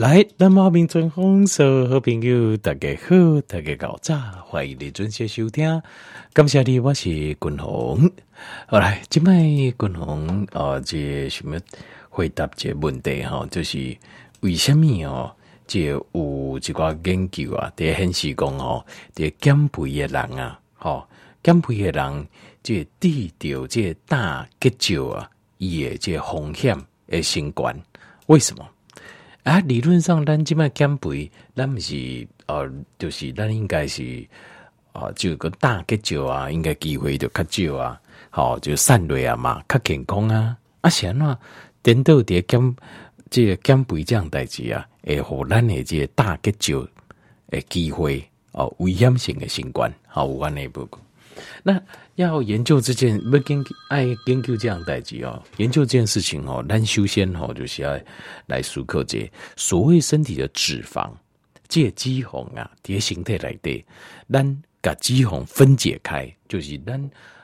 [0.00, 5.82] 来，南无阿弥陀佛，所有好朋友，大家好，大家搞早，欢迎你准时收听。
[6.32, 8.10] 感谢你，我是君鸿。
[8.66, 11.58] 好来，今麦君鸿啊，这什么
[12.08, 13.94] 回答这问题哈，就是
[14.40, 15.36] 为什么哦，
[15.66, 18.82] 这有一个研究啊，在显示讲哦，
[19.14, 21.06] 这减肥的人啊，吼，
[21.42, 22.26] 减肥的人，
[22.62, 25.28] 这低调这大结石啊，
[25.58, 26.74] 也这风险
[27.06, 27.78] 的相关，
[28.28, 28.66] 为什么？
[29.42, 34.26] 啊，理论上，咱即摆减肥，咱不是呃，就是咱应该是
[34.92, 40.56] 啊、呃，就个大结石啊，应该机会就较少啊，好、就散落啊嘛，较健康啊。
[40.82, 41.38] 啊，是安怎
[41.82, 42.76] 颠倒伫减
[43.30, 46.88] 这个减肥这样代志啊，会互咱的这个大结石
[47.50, 50.88] 诶机会哦，危险性的新冠，好，有关内部。
[51.62, 51.80] 那
[52.16, 55.42] 要研究这件，要研究爱研究这样代志哦。
[55.56, 57.98] 研究这件事情哦，咱首先哦，就是要
[58.46, 61.10] 来思考这所谓身体的脂肪，
[61.68, 63.84] 这脂肪啊，这形态来的，
[64.30, 67.00] 咱把脂肪分解开，就是咱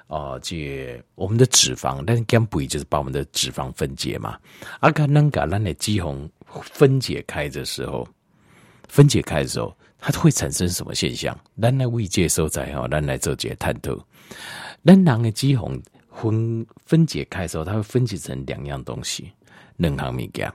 [0.06, 4.38] 啊、呃，这我们的脂肪，咱减肥就是把我们的脂肪分解嘛。
[4.80, 8.06] 啊，看咱把咱的脂肪分解开的时候，
[8.88, 9.76] 分解开的时候。
[10.12, 11.36] 它会产生什么现象？
[11.60, 13.92] 咱来未接受在哈，咱来做这个探讨。
[14.84, 19.28] 咱人的脂肪分分解开的时候，它会分解成两样东西，
[19.76, 20.52] 两项物件。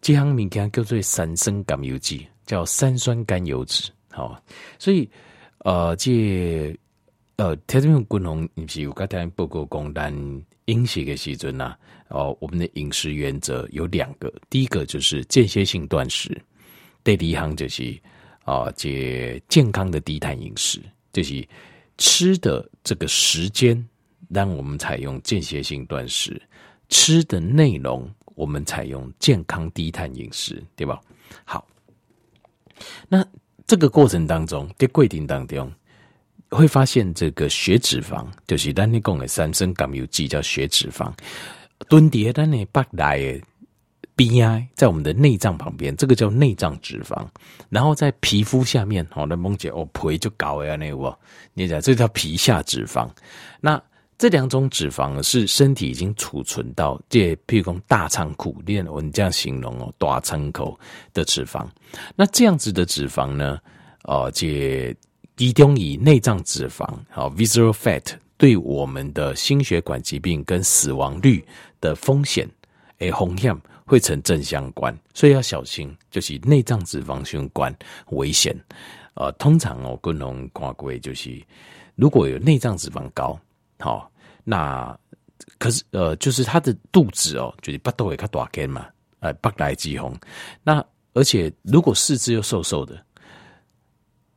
[0.00, 3.90] 这项物件叫做三酸甘油酯，叫三酸甘油脂。
[4.10, 4.42] 好，
[4.78, 5.06] 所以
[5.58, 6.74] 呃，这
[7.36, 11.76] 呃，听这边君鸿，你是有刚才报告讲，咱饮食的时阵呐，
[12.08, 16.40] 哦，我们的饮食原则有两个，第一个就是间歇性断食，
[17.04, 17.94] 第二项就是。
[18.46, 20.80] 啊，这健康的低碳饮食，
[21.12, 21.46] 就是
[21.98, 23.84] 吃的这个时间，
[24.28, 26.40] 让我们采用间歇性断食；
[26.88, 31.00] 吃的内容，我们采用健康低碳饮食，对吧？
[31.44, 31.66] 好，
[33.08, 33.26] 那
[33.66, 35.68] 这个过程当中，在规定当中，
[36.50, 41.12] 会发现这个血脂肪，就是咱你讲的三升甘油酯叫血脂肪，
[41.88, 43.42] 蹲叠咱的腹内。
[44.16, 47.26] BI 在我们的内脏旁边，这个叫内脏脂肪，
[47.68, 51.18] 然后在皮肤下面，好，那梦姐哦，皮就搞呀那个，
[51.52, 53.06] 你讲这叫皮下脂肪。
[53.60, 53.80] 那
[54.16, 60.78] 这两种脂肪是身体已经储存到这，譬如说大仓库，练我们这样形容哦，大仓库
[61.12, 61.66] 的脂肪。
[62.14, 63.58] 那这样子的脂肪呢，
[64.04, 64.96] 哦，这
[65.36, 71.44] 集中以内脏脂肪，好，visceral fat 对我们的心血管疾病跟死亡率
[71.82, 72.48] 的风险，
[73.00, 73.54] 诶，风险。
[73.86, 77.72] 会成正相关，所以要小心，就是内脏脂肪相关
[78.08, 78.52] 危险。
[79.14, 81.40] 呃，通常哦，共同看过就是
[81.94, 83.38] 如果有内脏脂肪高，
[83.78, 84.10] 好、
[84.42, 84.98] 那
[85.56, 88.86] 可是呃，就是他的肚子哦，就是腹肚会较大间嘛，
[89.20, 90.12] 呃，腹内脂肪。
[90.64, 93.00] 那而且如果四肢又瘦瘦的，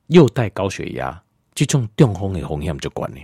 [0.08, 1.22] 又带高血压，
[1.56, 3.18] 这种中风的风险就管了。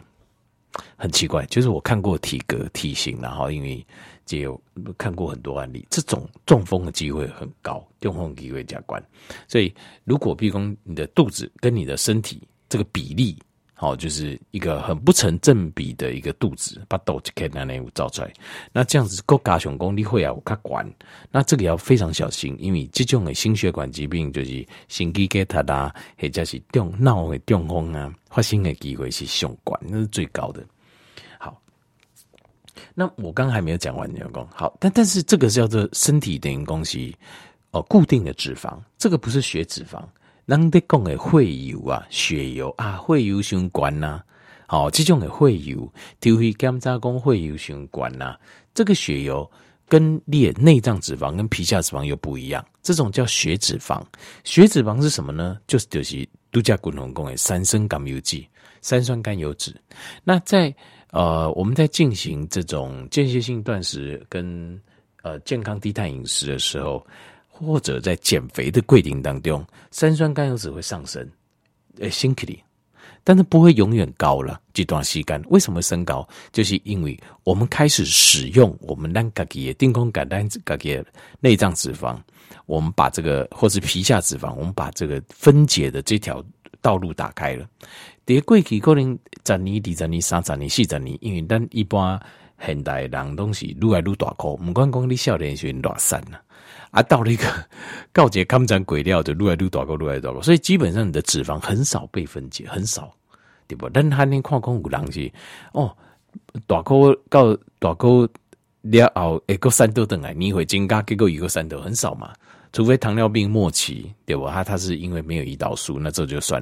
[0.98, 3.86] 很奇怪，就是我看过体格体型，然后因为。
[4.30, 4.60] 也有
[4.98, 9.04] 看过很多案例，这种中风的机会很高，中风机会加关。
[9.48, 13.38] 所以，如果比如说你的肚子跟你的身体这个比例，
[13.78, 18.34] 好，就是一个很不成正比的一个肚子，把肚子看那内造出来，
[18.72, 20.90] 那这样子高加雄功力会啊，我看管，
[21.30, 30.66] 那这个要非常小心，因为这种的心血管疾病就是心肌梗塞啦，或者是中脑的中风啊，发生的机会是上管，那是最高的。
[32.94, 37.16] 那我刚还没有讲完，你讲好，但但是这个叫做身体等于东西
[37.72, 40.04] 哦，固定的脂肪，这个不是血脂肪。
[40.46, 44.22] 人的讲的会油啊，血油啊，会油相关呐。
[44.68, 45.92] 好，这种的会油，
[46.22, 48.36] 就会检查讲会油相关呐。
[48.74, 49.50] 这个血油
[49.88, 54.02] 跟列内脏脂肪跟皮下脂肪又不一样，这种叫血脂肪。
[54.44, 55.58] 血脂肪是什么呢？
[55.68, 58.48] 就是就是度假共同讲的三酸甘油酯，
[58.82, 59.76] 三酸甘油酯。
[60.24, 60.76] 那在
[61.16, 64.78] 呃，我们在进行这种间歇性断食跟
[65.24, 67.08] 呃健康低碳饮食的时候，
[67.48, 71.26] 或者在减肥的过程当中，三酸甘油酯会上升，
[72.02, 72.62] 呃，辛苦的，
[73.24, 74.60] 但是不会永远高了。
[74.74, 76.28] 这段时间为什么升高？
[76.52, 81.06] 就是因为我们开始使用我们让自己的定空感单自己的
[81.40, 82.18] 内脏脂肪，
[82.66, 86.44] 我们把这个或是皮下脂肪，我们把这个分解的这条
[86.82, 87.66] 道路打开了。
[88.26, 92.20] 第过去可能十年、二十年、三十年、四十年，因为咱一般
[92.60, 96.42] 现代人东西愈来愈大颗，不管讲你少年时多散了，
[96.92, 97.46] 啊，到了一个
[98.12, 103.14] 告捷康展鬼料就愈来愈大颗，愈来愈大颗，所以基本上你的脂肪很少被分解，很少，
[103.68, 103.88] 对不？
[103.90, 105.32] 但他那看空有人是
[105.74, 105.96] 哦，
[106.66, 108.28] 大颗到大颗
[108.82, 112.34] 了后，一个三度等来，你会增加结果一个三度很少嘛？
[112.76, 114.46] 除非糖尿病末期，对不？
[114.50, 116.62] 它它是因为没有胰岛素，那这就算。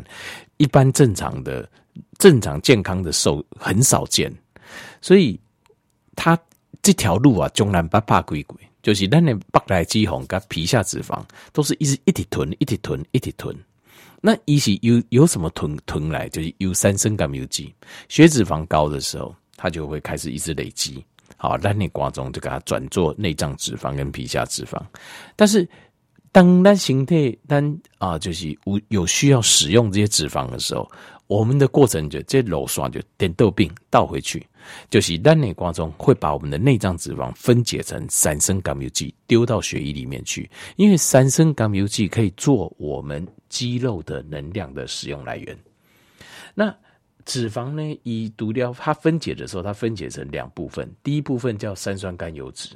[0.58, 1.68] 一般正常的、
[2.20, 4.32] 正常健康的瘦很少见，
[5.02, 5.40] 所以
[6.16, 6.38] 它
[6.84, 11.20] 这条路啊，中南八八鬼鬼，就是咱的白来脂肪跟皮下脂肪，
[11.52, 13.58] 都是一直一直囤，一直囤，一直囤。
[14.22, 17.74] 那一起有有什么囤囤来，就是有三酸甘油曲，
[18.08, 21.04] 血脂肪高的时候，它就会开始一直累积。
[21.38, 24.80] 好，咱的瓜中就给它转做内脏脂肪跟皮下脂肪。
[25.36, 25.68] 但是，
[26.34, 30.92] 当咱形态咱啊，就是有有需要使用这些脂肪的时候，
[31.28, 34.46] 我们的过程就这螺旋就颠倒病倒回去，
[34.90, 40.50] 就是咱内瓜中会把我们的内脏脂肪分解成三酸甘油曲，丢到血液里面去。
[40.76, 45.56] 因为三酸甘油曲可以做我们肌肉的能量的使用来源。
[46.56, 46.76] 那
[47.26, 48.00] 脂肪呢？
[48.04, 50.92] 以毒料它分解的时候，它分解成两部分。
[51.04, 52.70] 第一部分叫三酸甘油脂，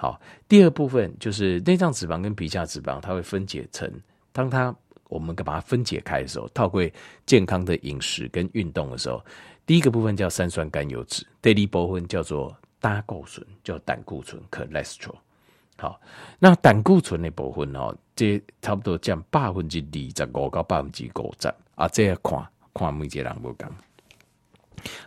[0.00, 0.18] 好，
[0.48, 3.86] 第二部分就是内脏脂肪跟皮下脂肪，它会分解成。
[4.32, 4.74] 当它
[5.10, 6.82] 我们把它分解开的时候，透过
[7.26, 9.22] 健康的饮食跟运动的时候，
[9.66, 15.16] 第一个部分叫三酸甘油酯，第二部分叫做胆固醇，叫胆固醇 （cholesterol）。
[15.76, 16.00] 好，
[16.38, 22.42] 那胆固醇的部分哦，这差不多占百分之二十五到百分之五十啊，这样看。
[22.72, 23.70] 看每个人不讲。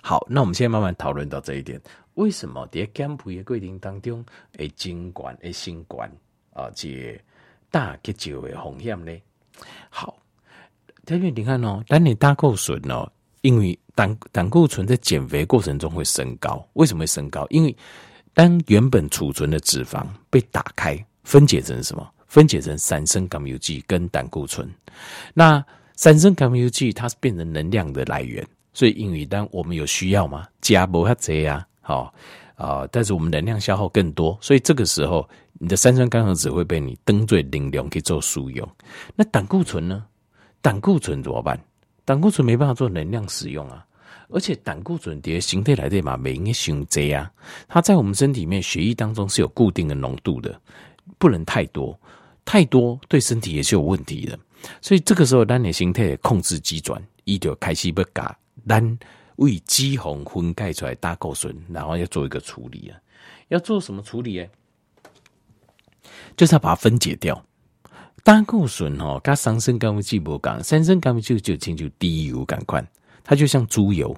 [0.03, 1.81] 好，那我们现在慢慢讨论到这一点，
[2.15, 4.23] 为什么在减肥的过程当中
[4.57, 6.11] 会增冠会新冠
[6.53, 6.69] 啊？
[6.75, 7.19] 这
[7.71, 9.11] 大结节的风险呢？
[9.89, 10.17] 好，
[11.07, 13.11] 因为你看哦，当你胆固醇哦，
[13.41, 17.45] 因为胆胆固醇在减肥过程中会升高，为什么会升高？
[17.49, 17.75] 因为
[18.33, 22.09] 当原本储存的脂肪被打开，分解成什么？
[22.27, 24.69] 分解成三酸甘油曲跟胆固醇，
[25.33, 25.63] 那。
[25.95, 32.11] 三酸甘油曲它是变成能量的来源，所以因为当我们有需要嘛，加不下这样，好
[32.55, 38.67] 啊，但是我们能量消耗更多，所以这个时候你的三酸甘油曲会被你当作能量去做输用。
[39.15, 40.05] 那胆固醇呢？
[40.61, 41.59] 胆固醇怎么办？
[42.05, 43.85] 胆固醇没办法做能量使用啊，
[44.29, 47.29] 而且胆固醇的形态来的嘛，没应该形这样，
[47.67, 50.57] 它在我们身体里面血液当中是有固定的浓度的，
[51.17, 51.99] 不能太多，
[52.45, 54.39] 太多对身体也是有问题的。
[54.81, 58.37] 所以这个时候，咱的形态控制机转，伊就开始要把
[58.67, 58.99] 咱
[59.37, 62.99] 为脂肪分解出来胆固醇，然后要做一个处理啊。
[63.49, 64.47] 要做什么处理呢？
[66.35, 67.43] 就是要把它分解掉。
[68.23, 72.85] 胆固醇哦，跟三酸甘油曲不同，三酸甘油曲就亲像低油感官，
[73.23, 74.15] 它就像猪油。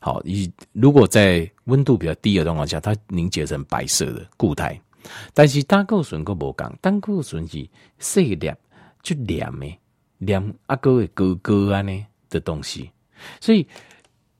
[0.00, 4.80] 好，你如果在温度比较低的状况下，它凝结成白色的固态。
[5.32, 7.68] 但是胆固醇个不同，胆固醇是
[7.98, 8.52] 细粒
[9.02, 9.78] 就黏的。
[10.18, 12.90] 两阿哥的哥哥安呢的东西，
[13.40, 13.66] 所以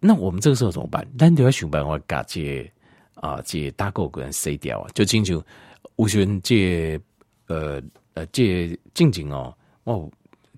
[0.06, 1.02] 那我们这个时候怎么办？
[1.18, 2.70] 咱就要想办法把这
[3.14, 5.42] 啊这胆固醇筛掉啊，就亲像
[5.96, 7.00] 有时候这
[7.46, 10.10] 呃呃这静静哦哦。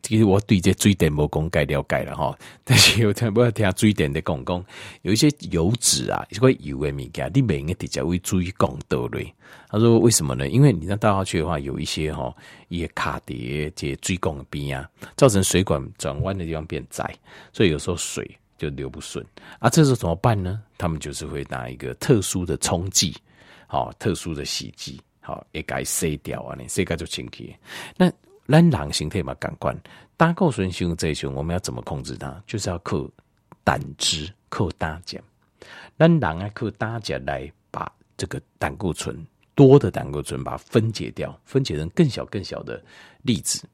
[0.03, 4.65] 其实我对这水电无讲解了解了哈， 但是有听不要听水电的讲讲，
[5.03, 9.33] 有一些油脂啊，一块油的物件，你每个直接会注意讲到嘞。
[9.69, 10.49] 他说为什么呢？
[10.49, 12.33] 因为你那倒下去的话，有一些哈，
[12.69, 17.13] 也卡碟这水管边啊，造成水管转弯的地方变窄，
[17.53, 19.25] 所以有时候水就流不顺
[19.59, 19.69] 啊。
[19.69, 20.63] 这时候怎么办呢？
[20.79, 23.17] 他们就是会拿一个特殊的冲剂，
[23.67, 27.59] 好，特殊的洗剂，好，一改洗掉啊，你洗改就清洁。
[27.97, 28.11] 那
[28.47, 29.77] 咱人形态嘛，感官
[30.17, 32.43] 胆固醇形成这一群，我们要怎么控制它？
[32.47, 33.09] 就是要靠
[33.65, 35.23] 胆汁，靠胆碱。
[35.99, 42.83] 咱人要靠胆碱来把这个胆固醇多的胆固醇把它分解掉，分解成更小更小的
[43.23, 43.67] 粒子，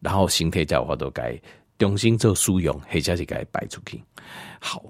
[0.00, 1.40] 然后形态叫话都该
[1.78, 4.02] 重新做使用，或者是该摆出去。
[4.60, 4.82] 好，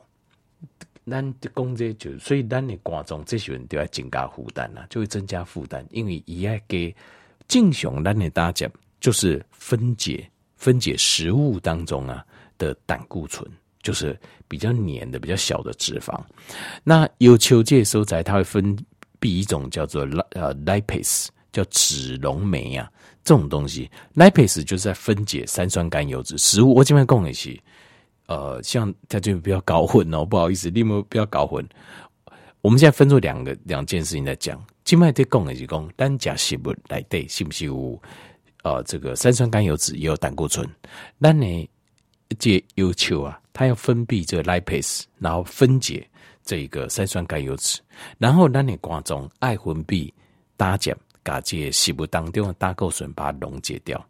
[1.10, 6.94] 咱讲这就所以咱的观众这些人就要增加负担了，就会增加负担，因为伊爱给
[7.48, 8.68] 正常咱的大家。
[8.98, 12.24] 就是分解分解食物当中啊
[12.56, 13.48] 的胆固醇，
[13.82, 16.18] 就是比较黏的、比较小的脂肪。
[16.82, 18.74] 那有球介收窄，它会分
[19.20, 22.90] 泌一种叫做呃 lipase，叫脂溶酶啊，
[23.26, 26.72] 这种东西 lipase 就是在分解三酸甘油脂食物。
[26.72, 27.60] 我这边讲的是，
[28.26, 31.62] 呃，像在这边不要搞混哦，不好意思，你们不要搞混。
[32.62, 38.00] 我们现在分出两个两件事情在讲，今麦在讲的是讲单甲食物来对是不是有？
[38.62, 40.68] 呃，这个三酸甘油酯也有胆固醇，
[41.18, 41.70] 那你
[42.36, 46.04] 这要求啊，它要分泌这个 lipase，然后分解
[46.42, 47.78] 这个三酸甘油酯，
[48.18, 50.12] 然后那你观众爱分泌
[50.56, 54.02] 胆碱，把这食物当中的胆固醇把它溶解掉，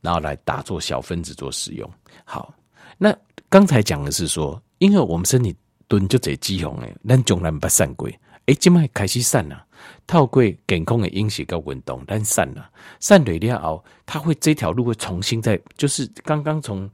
[0.00, 1.90] 然后来打做小分子做使用。
[2.24, 2.54] 好，
[2.96, 3.12] 那
[3.48, 5.52] 刚才讲的是说，因为我们身体
[5.88, 8.08] 囤就这脂肪诶，咱从来不散过，
[8.46, 9.66] 哎，今麦开始散了，
[10.06, 16.88] 透过健康的饮食跟运动，咱散了，散对了后，它会这条路会重新再，就是刚刚从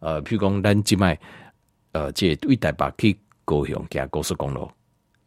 [0.00, 1.18] 呃，譬如讲咱今麦
[1.92, 4.70] 呃，这为台北去高雄行高速公路，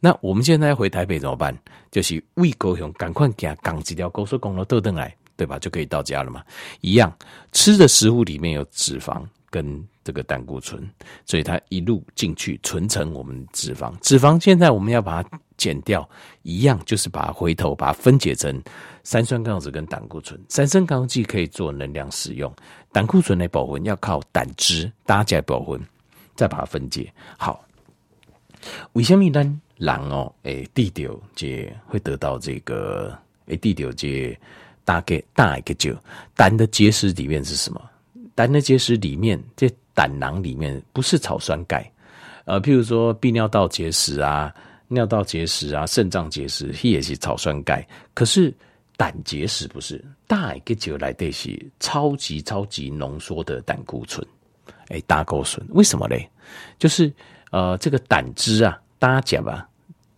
[0.04, 1.56] 那我们现在回台北怎么办？
[1.90, 5.58] 就是为高雄赶快行港几条高速公路倒转来，对吧？
[5.58, 6.44] 就可以到家了嘛。
[6.82, 7.10] 一样，
[7.52, 9.82] 吃的食物里面有脂肪跟。
[10.06, 10.86] 这个胆固醇，
[11.24, 13.90] 所以它一路进去存成我们脂肪。
[14.02, 16.06] 脂肪现在我们要把它减掉，
[16.42, 18.62] 一样就是把它回头把它分解成
[19.02, 20.38] 三酸甘油酯跟胆固醇。
[20.46, 22.54] 三酸甘油酯可以做能量使用，
[22.92, 25.80] 胆固醇的保温要靠胆汁搭起来保温，
[26.34, 27.10] 再把它分解。
[27.38, 27.64] 好，
[28.92, 29.60] 为什么呢？
[29.76, 33.16] 人哦，诶，地条这会得到这个
[33.46, 34.38] 诶，地条这
[34.84, 35.94] 大概大一个就
[36.34, 37.80] 胆的结石里面是什么？
[38.34, 39.70] 胆的结石里面这。
[39.96, 41.88] 胆囊里面不是草酸钙，
[42.46, 44.52] 呃，譬如说泌尿道结石啊、
[44.88, 47.86] 尿道结石啊、肾脏结石，它也是草酸钙。
[48.12, 48.52] 可是
[48.96, 54.26] 胆结石不是，大一个就来的是超级超级浓缩的胆固醇，
[54.88, 56.28] 哎，胆固醇为什么嘞？
[56.76, 57.12] 就是
[57.52, 59.68] 呃，这个胆汁啊，大家吧，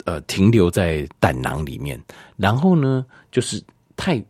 [0.05, 2.01] 呃，停留在胆囊里面，
[2.37, 3.63] 然后呢，就是
[3.97, 4.23] 太。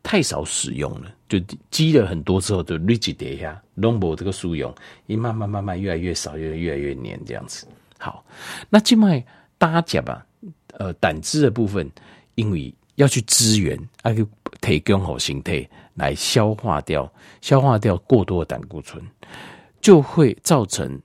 [0.00, 1.38] 太少使用了，就
[1.70, 4.74] 积了很多之后就累积叠下，弄不这个输用，
[5.06, 7.66] 一慢慢慢慢越来越少，越越来越黏这样子。
[7.98, 8.24] 好，
[8.70, 9.22] 那静脉
[9.58, 10.24] 搭甲吧，
[10.78, 11.90] 呃，胆汁的部分，
[12.36, 14.26] 因为要去支援，要去
[14.62, 17.12] 提供好形态来消化掉，
[17.42, 19.04] 消化掉过多的胆固醇，
[19.82, 20.98] 就会造成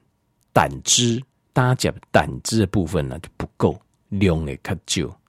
[0.53, 1.21] 胆汁
[1.53, 3.79] 搭甲胆汁的部分呢就不够
[4.09, 5.19] 量的较少，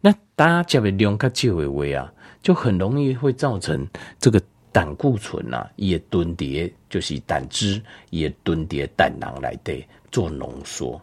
[0.00, 2.12] 那搭甲的量较少的话啊。
[2.42, 3.86] 就很容易会造成
[4.18, 4.40] 这个
[4.72, 10.98] 胆固醇啊，也囤叠，就是胆汁也囤叠胆囊来的做浓缩。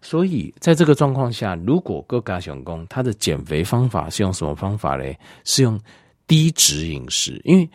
[0.00, 5.18] 所以在这个状况下，如果各家想讲他的减肥方法是用什么方法嘞？
[5.44, 5.78] 是用
[6.26, 7.68] 低脂饮食，因为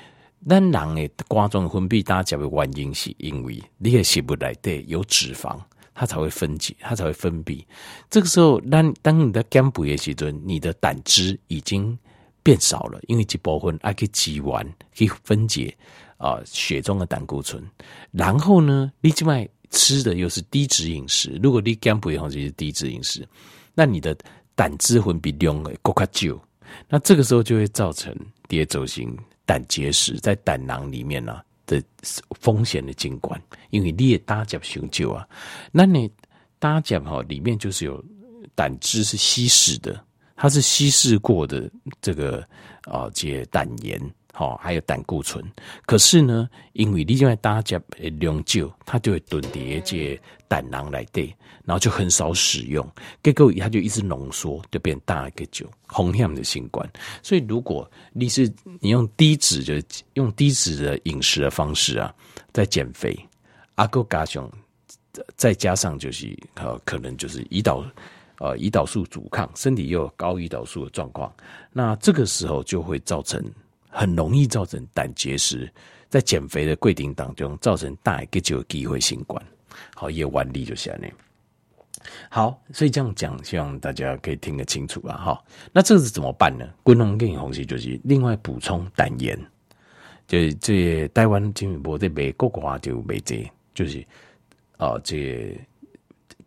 [0.49, 5.55] 咱人诶肝脏分泌大家的原因是因为你的食物来的有脂肪，
[6.01, 7.63] 它才会分解，它才会分泌。
[8.09, 11.95] 这个时候，当当你的减肥的时阵，你的胆汁已经。
[12.43, 14.65] 变少了，因为这部分还可以挤完，
[14.97, 15.77] 可以分解
[16.17, 17.63] 啊、血中的胆固醇。
[18.09, 23.23] 然后呢，你这卖吃的又是低脂饮食，如果你减肥的话就是低脂饮食，
[23.75, 24.17] 那你的
[24.55, 26.41] 胆汁分泌量会更加少，
[26.89, 28.11] 那这个时候就会造成
[28.49, 29.15] 第二种型
[29.45, 31.39] 胆结石在胆囊里面呢、
[31.79, 31.83] 的
[32.39, 35.27] 风险的景观，因为你也搭脚雄久啊，
[35.71, 36.11] 那你
[36.59, 38.03] 搭脚哈里面就是有
[38.53, 40.03] 胆汁是稀释的。
[40.35, 41.69] 它是稀释过的
[42.01, 42.43] 这个
[42.85, 44.01] 啊，这胆盐
[44.33, 45.43] 好，还有胆固醇。
[45.85, 47.79] 可是呢，因为你现在大家
[48.19, 51.27] 量少，它就会囤叠这胆囊来对，
[51.65, 52.89] 然后就很少使用，
[53.21, 56.89] 结果它就一直浓缩，就变大一个酒，红险的新冠。
[57.21, 59.73] 所以，如果你是你用低脂，就
[60.13, 62.13] 用低脂的饮食的方式啊，
[62.53, 63.17] 在减肥，
[63.75, 64.49] 阿哥加上
[65.35, 66.37] 再加上就是，
[66.85, 67.85] 可能就是胰岛。
[68.37, 71.31] 呃，胰岛素阻抗，身体又有高胰岛素的状况，
[71.71, 73.39] 那这个时候就会造成
[73.91, 75.71] 很容易造成胆结石，
[76.09, 79.43] 在减肥的规定当中造成大一个就有机会新冠。
[79.93, 81.11] 好，也万例就下来。
[82.29, 85.43] 好，所以这样讲，希望大家可以听得清楚了哈。
[85.71, 86.65] 那这个是怎么办呢？
[86.81, 89.37] 滚龙跟红旗就是另外补充胆盐，
[90.27, 93.99] 就是这台湾金门博在美国话就没这，就是
[94.77, 95.55] 啊、呃、这。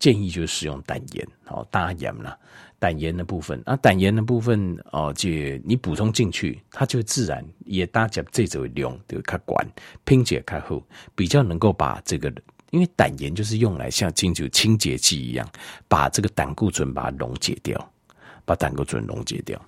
[0.04, 2.38] 建议就是使用胆盐，哦，大盐啦，
[2.78, 5.30] 胆盐的部分那，胆盐的部分哦，就
[5.64, 9.66] 你补充进去，它就自然也大家这种量就开管
[10.04, 12.30] 拼解开后，比较能够把这个，
[12.70, 15.48] 因为胆盐就是用来像清除清洁剂一样，
[15.88, 17.90] 把这个胆固醇把它溶解掉，
[18.44, 19.58] 把胆固醇溶解掉。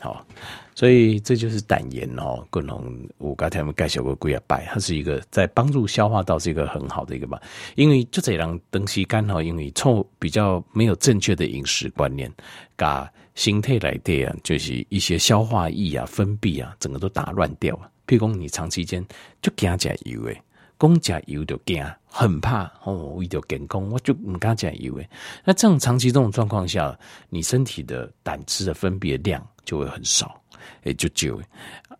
[0.00, 0.26] 好，
[0.74, 2.44] 所以这就是胆盐哦。
[2.50, 7.40] 共同我刚才我们介绍过龟啊白，它是一个在帮助消化道是一个很好的一个嘛。
[7.76, 12.30] 因为就这样东西刚好，因为臭比较没有正确的饮食观念，
[12.76, 17.88] 把形态来对啊，就是一些消化液啊、分泌啊，整个都打乱掉啊。
[18.06, 19.04] 譬如讲你长期间
[19.40, 20.42] 就惊加油诶，
[20.76, 25.08] 光加油就惊，很怕哦，为了健康我就唔敢加油诶。
[25.44, 29.46] 那这种长期这种状况下，你身体的胆汁的分泌的量。
[29.64, 30.38] 就会很少，
[30.82, 31.40] 也就就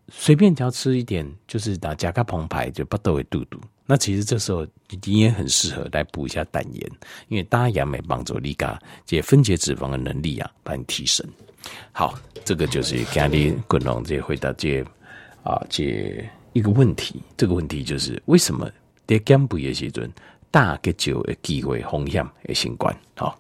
[0.08, 3.58] 随便只要吃一点，就是打加个澎湃就不都会肚肚。
[3.86, 4.66] 那其实这时候
[5.02, 6.90] 你也很适合来补一下胆盐，
[7.28, 11.26] 因为大盐没帮助你噶这分解脂肪的能力啊，帮你提升。
[11.92, 14.82] 好，这个就是今天滚龙这回答这
[15.42, 17.22] 啊这一个问题。
[17.36, 18.70] 这个问题就是为什么
[19.06, 20.10] 在减肥的时阵，
[20.50, 23.38] 大个酒会机会风险会新冠好。